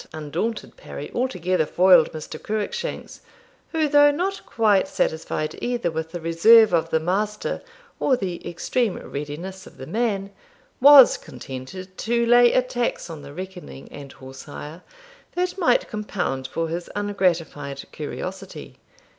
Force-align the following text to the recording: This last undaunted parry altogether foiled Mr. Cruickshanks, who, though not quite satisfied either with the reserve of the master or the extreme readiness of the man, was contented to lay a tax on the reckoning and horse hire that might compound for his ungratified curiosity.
This 0.01 0.07
last 0.15 0.15
undaunted 0.17 0.77
parry 0.77 1.11
altogether 1.13 1.63
foiled 1.67 2.11
Mr. 2.11 2.41
Cruickshanks, 2.41 3.21
who, 3.71 3.87
though 3.87 4.09
not 4.09 4.43
quite 4.47 4.87
satisfied 4.87 5.55
either 5.61 5.91
with 5.91 6.09
the 6.11 6.19
reserve 6.19 6.73
of 6.73 6.89
the 6.89 6.99
master 6.99 7.61
or 7.99 8.17
the 8.17 8.43
extreme 8.49 8.97
readiness 8.97 9.67
of 9.67 9.77
the 9.77 9.85
man, 9.85 10.31
was 10.81 11.17
contented 11.17 11.99
to 11.99 12.25
lay 12.25 12.51
a 12.51 12.63
tax 12.63 13.11
on 13.11 13.21
the 13.21 13.31
reckoning 13.31 13.91
and 13.91 14.13
horse 14.13 14.45
hire 14.45 14.81
that 15.35 15.59
might 15.59 15.87
compound 15.87 16.47
for 16.47 16.67
his 16.69 16.89
ungratified 16.95 17.83
curiosity. 17.91 18.79